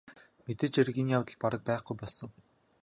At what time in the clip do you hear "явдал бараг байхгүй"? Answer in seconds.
1.17-1.95